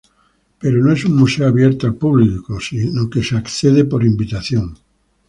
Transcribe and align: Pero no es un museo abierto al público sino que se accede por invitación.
Pero 0.59 0.83
no 0.83 0.93
es 0.93 1.05
un 1.05 1.15
museo 1.15 1.45
abierto 1.47 1.85
al 1.85 1.93
público 1.93 2.59
sino 2.59 3.07
que 3.07 3.21
se 3.21 3.37
accede 3.37 3.85
por 3.85 4.03
invitación. 4.03 4.75